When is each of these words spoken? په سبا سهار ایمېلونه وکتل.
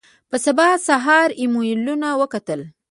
په 0.29 0.37
سبا 0.45 0.67
سهار 0.87 1.29
ایمېلونه 1.41 2.09
وکتل. 2.21 2.59